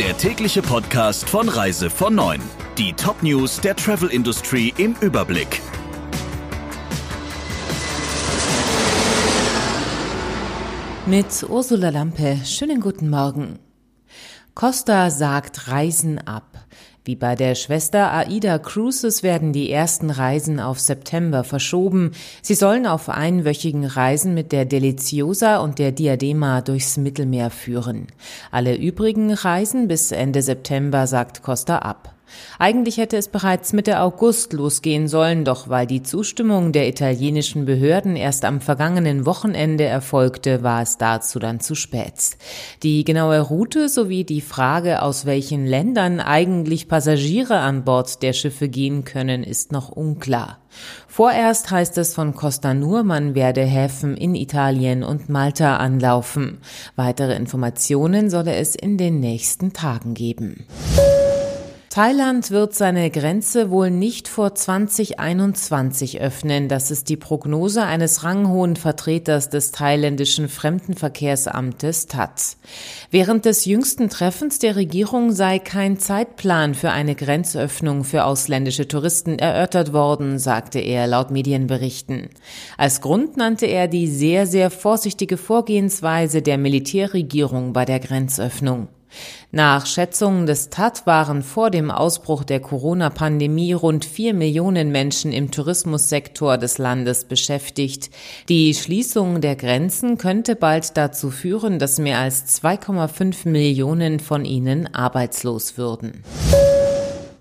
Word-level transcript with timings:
der 0.00 0.16
tägliche 0.16 0.62
Podcast 0.62 1.28
von 1.28 1.46
Reise 1.46 1.90
von 1.90 2.14
9. 2.14 2.40
Die 2.78 2.94
Top-News 2.94 3.60
der 3.60 3.76
Travel 3.76 4.08
Industry 4.08 4.72
im 4.78 4.96
Überblick. 5.02 5.60
Mit 11.04 11.44
Ursula 11.46 11.90
Lampe, 11.90 12.38
schönen 12.46 12.80
guten 12.80 13.10
Morgen. 13.10 13.58
Costa 14.54 15.10
sagt 15.10 15.68
Reisen 15.68 16.16
ab. 16.16 16.64
Wie 17.04 17.16
bei 17.16 17.34
der 17.34 17.54
Schwester 17.54 18.12
AIDA 18.12 18.58
Cruises 18.58 19.22
werden 19.22 19.54
die 19.54 19.70
ersten 19.72 20.10
Reisen 20.10 20.60
auf 20.60 20.78
September 20.78 21.44
verschoben. 21.44 22.12
Sie 22.42 22.54
sollen 22.54 22.86
auf 22.86 23.08
einwöchigen 23.08 23.86
Reisen 23.86 24.34
mit 24.34 24.52
der 24.52 24.66
Deliciosa 24.66 25.58
und 25.58 25.78
der 25.78 25.92
Diadema 25.92 26.60
durchs 26.60 26.98
Mittelmeer 26.98 27.48
führen. 27.48 28.08
Alle 28.50 28.76
übrigen 28.76 29.32
Reisen 29.32 29.88
bis 29.88 30.12
Ende 30.12 30.42
September 30.42 31.06
sagt 31.06 31.42
Costa 31.42 31.78
ab. 31.78 32.14
Eigentlich 32.58 32.98
hätte 32.98 33.16
es 33.16 33.28
bereits 33.28 33.72
Mitte 33.72 34.00
August 34.00 34.52
losgehen 34.52 35.08
sollen, 35.08 35.44
doch 35.44 35.68
weil 35.68 35.86
die 35.86 36.02
Zustimmung 36.02 36.72
der 36.72 36.88
italienischen 36.88 37.64
Behörden 37.64 38.16
erst 38.16 38.44
am 38.44 38.60
vergangenen 38.60 39.26
Wochenende 39.26 39.84
erfolgte, 39.84 40.62
war 40.62 40.82
es 40.82 40.98
dazu 40.98 41.38
dann 41.38 41.60
zu 41.60 41.74
spät. 41.74 42.36
Die 42.82 43.04
genaue 43.04 43.40
Route 43.40 43.88
sowie 43.88 44.24
die 44.24 44.40
Frage, 44.40 45.02
aus 45.02 45.26
welchen 45.26 45.66
Ländern 45.66 46.20
eigentlich 46.20 46.88
Passagiere 46.88 47.58
an 47.58 47.84
Bord 47.84 48.22
der 48.22 48.32
Schiffe 48.32 48.68
gehen 48.68 49.04
können, 49.04 49.42
ist 49.42 49.72
noch 49.72 49.88
unklar. 49.90 50.58
Vorerst 51.08 51.70
heißt 51.70 51.98
es 51.98 52.14
von 52.14 52.34
Costa 52.34 52.74
nur, 52.74 53.02
man 53.02 53.34
werde 53.34 53.62
Häfen 53.62 54.16
in 54.16 54.34
Italien 54.34 55.02
und 55.02 55.28
Malta 55.28 55.76
anlaufen. 55.78 56.58
Weitere 56.96 57.34
Informationen 57.34 58.30
solle 58.30 58.54
es 58.54 58.74
in 58.76 58.96
den 58.96 59.20
nächsten 59.20 59.72
Tagen 59.72 60.14
geben. 60.14 60.66
Thailand 61.92 62.52
wird 62.52 62.72
seine 62.72 63.10
Grenze 63.10 63.68
wohl 63.68 63.90
nicht 63.90 64.28
vor 64.28 64.54
2021 64.54 66.20
öffnen. 66.20 66.68
Das 66.68 66.92
ist 66.92 67.08
die 67.08 67.16
Prognose 67.16 67.82
eines 67.82 68.22
ranghohen 68.22 68.76
Vertreters 68.76 69.48
des 69.50 69.72
thailändischen 69.72 70.48
Fremdenverkehrsamtes 70.48 72.06
TAT. 72.06 72.56
Während 73.10 73.44
des 73.44 73.64
jüngsten 73.64 74.08
Treffens 74.08 74.60
der 74.60 74.76
Regierung 74.76 75.32
sei 75.32 75.58
kein 75.58 75.98
Zeitplan 75.98 76.76
für 76.76 76.92
eine 76.92 77.16
Grenzöffnung 77.16 78.04
für 78.04 78.22
ausländische 78.22 78.86
Touristen 78.86 79.40
erörtert 79.40 79.92
worden, 79.92 80.38
sagte 80.38 80.78
er 80.78 81.08
laut 81.08 81.32
Medienberichten. 81.32 82.28
Als 82.78 83.00
Grund 83.00 83.36
nannte 83.36 83.66
er 83.66 83.88
die 83.88 84.06
sehr, 84.06 84.46
sehr 84.46 84.70
vorsichtige 84.70 85.36
Vorgehensweise 85.36 86.40
der 86.40 86.56
Militärregierung 86.56 87.72
bei 87.72 87.84
der 87.84 87.98
Grenzöffnung. 87.98 88.86
Nach 89.52 89.86
Schätzungen 89.86 90.46
des 90.46 90.70
TAT 90.70 91.06
waren 91.06 91.42
vor 91.42 91.70
dem 91.70 91.90
Ausbruch 91.90 92.44
der 92.44 92.60
Corona-Pandemie 92.60 93.72
rund 93.72 94.04
vier 94.04 94.32
Millionen 94.34 94.92
Menschen 94.92 95.32
im 95.32 95.50
Tourismussektor 95.50 96.56
des 96.56 96.78
Landes 96.78 97.24
beschäftigt. 97.24 98.10
Die 98.48 98.72
Schließung 98.74 99.40
der 99.40 99.56
Grenzen 99.56 100.18
könnte 100.18 100.54
bald 100.56 100.96
dazu 100.96 101.30
führen, 101.30 101.78
dass 101.78 101.98
mehr 101.98 102.18
als 102.18 102.62
2,5 102.62 103.48
Millionen 103.48 104.20
von 104.20 104.44
ihnen 104.44 104.94
arbeitslos 104.94 105.76
würden. 105.76 106.22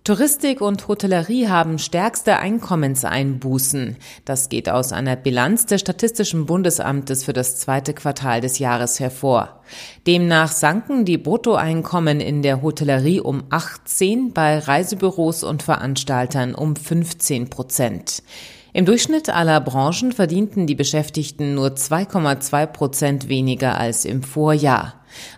Touristik 0.04 0.62
und 0.62 0.88
Hotellerie 0.88 1.50
haben 1.50 1.78
stärkste 1.78 2.38
Einkommenseinbußen. 2.38 3.98
Das 4.26 4.50
geht 4.50 4.70
aus 4.70 4.92
einer 4.94 5.16
Bilanz 5.16 5.66
des 5.66 5.82
Statistischen 5.82 6.46
Bundesamtes 6.46 7.26
für 7.26 7.34
das 7.34 7.58
zweite 7.58 7.94
Quartal 7.94 8.42
des 8.42 8.60
Jahres 8.60 9.00
hervor. 9.00 9.62
Demnach 10.08 10.52
sanken 10.52 11.06
die 11.06 11.18
Bruttoeinkommen 11.18 12.22
in 12.22 12.42
der 12.42 12.62
Hotellerie 12.62 13.20
um 13.20 13.44
18, 13.50 14.34
bei 14.34 14.58
Reisebüros 14.58 15.44
und 15.44 15.64
Veranstaltern 15.64 16.56
um 16.56 16.76
15 16.76 17.50
Prozent. 17.50 18.24
Im 18.72 18.86
Durchschnitt 18.86 19.30
aller 19.30 19.60
Branchen 19.62 20.12
verdienten 20.12 20.68
die 20.68 20.76
Beschäftigten 20.76 21.56
nur 21.56 21.70
2,2 21.70 22.68
Prozent 22.68 23.28
weniger 23.28 23.78
als 23.80 24.06
im 24.06 24.22
Vorjahr. 24.22 24.94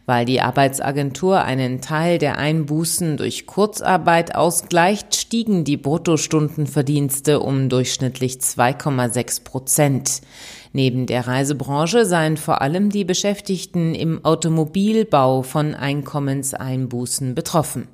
Weil 0.05 0.25
die 0.25 0.41
Arbeitsagentur 0.41 1.41
einen 1.41 1.79
Teil 1.79 2.17
der 2.17 2.38
Einbußen 2.38 3.16
durch 3.16 3.45
Kurzarbeit 3.45 4.35
ausgleicht, 4.35 5.16
stiegen 5.16 5.63
die 5.63 5.78
Bruttostundenverdienste 5.78 7.39
um 7.39 7.69
durchschnittlich 7.69 8.33
2,6 8.35 9.44
Prozent. 9.45 10.22
Neben 10.73 11.05
der 11.05 11.25
Reisebranche 11.25 12.05
seien 12.05 12.35
vor 12.35 12.61
allem 12.61 12.89
die 12.89 13.05
Beschäftigten 13.05 13.95
im 13.95 14.25
Automobilbau 14.25 15.41
von 15.41 15.73
Einkommenseinbußen 15.73 17.34
betroffen. 17.34 17.88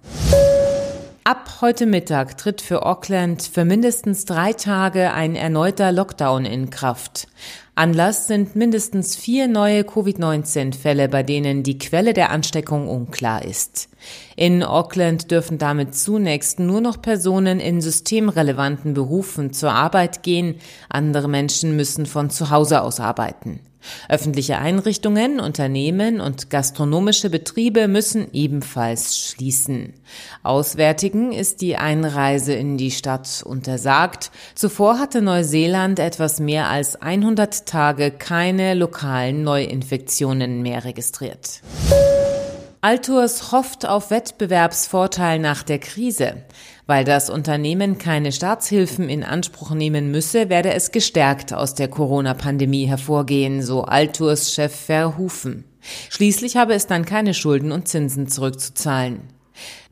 Ab 1.28 1.58
heute 1.60 1.88
Mittag 1.88 2.38
tritt 2.38 2.62
für 2.62 2.86
Auckland 2.86 3.42
für 3.42 3.66
mindestens 3.66 4.24
drei 4.24 4.54
Tage 4.54 5.12
ein 5.12 5.36
erneuter 5.36 5.92
Lockdown 5.92 6.46
in 6.46 6.70
Kraft. 6.70 7.28
Anlass 7.76 8.28
sind 8.28 8.56
mindestens 8.56 9.18
vier 9.18 9.50
neue 9.50 9.84
Covid-19-Fälle, 9.84 11.10
bei 11.10 11.24
denen 11.24 11.64
die 11.64 11.80
Quelle 11.80 12.14
der 12.14 12.30
Ansteckung 12.30 12.88
unklar 12.88 13.44
ist. 13.44 13.90
In 14.38 14.64
Auckland 14.64 15.30
dürfen 15.30 15.58
damit 15.58 15.96
zunächst 15.96 16.62
nur 16.62 16.80
noch 16.80 17.02
Personen 17.02 17.60
in 17.60 17.82
systemrelevanten 17.82 18.94
Berufen 18.94 19.52
zur 19.52 19.74
Arbeit 19.74 20.24
gehen, 20.24 20.56
andere 20.88 21.28
Menschen 21.28 21.76
müssen 21.76 22.06
von 22.06 22.30
zu 22.30 22.52
Hause 22.52 22.82
aus 22.82 23.02
arbeiten. 23.02 23.60
Öffentliche 24.10 24.58
Einrichtungen, 24.58 25.40
Unternehmen 25.40 26.22
und 26.22 26.50
gastronomische 26.50 27.30
Betriebe 27.30 27.88
müssen 27.88 28.28
ebenfalls 28.34 29.18
schließen. 29.18 29.94
Auswärtigen 30.44 31.32
ist 31.32 31.62
die 31.62 31.78
Einreise 31.78 32.54
in 32.54 32.78
die 32.78 32.92
Stadt 32.92 33.44
untersagt. 33.46 34.32
Zuvor 34.56 35.00
hatte 35.00 35.22
Neuseeland 35.22 36.00
etwas 36.00 36.40
mehr 36.40 36.70
als 36.70 37.02
100 37.02 37.66
Tage 37.66 38.12
keine 38.12 38.74
lokalen 38.74 39.44
Neuinfektionen 39.44 40.62
mehr 40.62 40.86
registriert. 40.86 41.62
Altours 42.88 43.52
hofft 43.52 43.86
auf 43.86 44.12
Wettbewerbsvorteil 44.12 45.40
nach 45.40 45.62
der 45.62 45.78
Krise. 45.78 46.46
Weil 46.86 47.04
das 47.04 47.30
Unternehmen 47.30 47.98
keine 47.98 48.32
Staatshilfen 48.32 49.10
in 49.10 49.26
Anspruch 49.26 49.72
nehmen 49.72 50.10
müsse, 50.10 50.48
werde 50.48 50.72
es 50.72 50.92
gestärkt 50.94 51.54
aus 51.54 51.76
der 51.76 51.90
Corona-Pandemie 51.90 52.86
hervorgehen, 52.86 53.62
so 53.62 53.82
Altours 53.82 54.54
Chef 54.54 54.74
Verhufen. 54.74 55.66
Schließlich 56.10 56.56
habe 56.56 56.76
es 56.76 56.88
dann 56.88 57.04
keine 57.04 57.34
Schulden 57.34 57.74
und 57.74 57.90
Zinsen 57.90 58.30
zurückzuzahlen. 58.30 59.20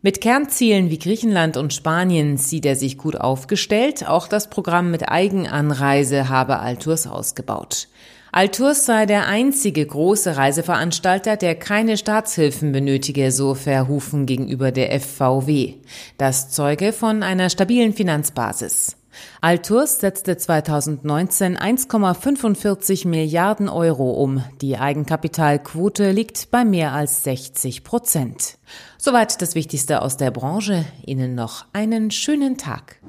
Mit 0.02 0.22
Kernzielen 0.22 0.90
wie 0.90 1.00
Griechenland 1.00 1.58
und 1.58 1.74
Spanien 1.74 2.38
sieht 2.38 2.66
er 2.66 2.78
sich 2.78 2.98
gut 2.98 3.18
aufgestellt. 3.18 4.08
Auch 4.08 4.30
das 4.30 4.50
Programm 4.50 4.90
mit 4.90 5.10
Eigenanreise 5.10 6.30
habe 6.30 6.60
Altours 6.60 7.08
ausgebaut. 7.08 7.90
Altours 8.36 8.86
sei 8.86 9.06
der 9.06 9.28
einzige 9.28 9.86
große 9.86 10.36
Reiseveranstalter, 10.36 11.38
der 11.38 11.56
keine 11.56 11.96
Staatshilfen 11.96 12.74
benötige, 12.74 13.32
so 13.32 13.54
Verhufen 13.56 14.26
gegenüber 14.26 14.74
der 14.74 15.00
FVW. 15.00 15.76
Das 16.18 16.50
zeuge 16.50 16.92
von 16.92 17.24
einer 17.24 17.50
stabilen 17.50 17.94
Finanzbasis. 17.94 18.98
Altours 19.40 20.02
setzte 20.02 20.36
2019 20.36 21.58
1,45 21.58 23.08
Milliarden 23.08 23.70
Euro 23.70 24.12
um. 24.22 24.44
Die 24.60 24.78
Eigenkapitalquote 24.78 26.12
liegt 26.12 26.52
bei 26.52 26.66
mehr 26.66 26.92
als 26.92 27.24
60 27.24 27.86
Prozent. 27.86 28.58
Soweit 28.98 29.42
das 29.42 29.56
Wichtigste 29.56 30.02
aus 30.02 30.18
der 30.18 30.32
Branche. 30.32 30.84
Ihnen 31.06 31.36
noch 31.36 31.68
einen 31.72 32.12
schönen 32.12 32.58
Tag. 32.58 33.00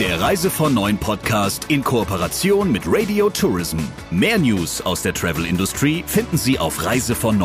Der 0.00 0.20
Reise 0.20 0.50
von 0.50 0.74
Neuen 0.74 0.98
Podcast 0.98 1.66
in 1.68 1.84
Kooperation 1.84 2.72
mit 2.72 2.82
Radio 2.84 3.30
Tourism. 3.30 3.78
Mehr 4.10 4.40
News 4.40 4.80
aus 4.80 5.02
der 5.02 5.14
Travel 5.14 5.46
Industry 5.46 6.02
finden 6.04 6.36
Sie 6.36 6.58
auf 6.58 6.84
reisevon 6.84 7.38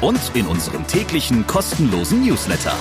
und 0.00 0.32
in 0.32 0.46
unserem 0.46 0.86
täglichen 0.86 1.46
kostenlosen 1.46 2.24
Newsletter. 2.24 2.72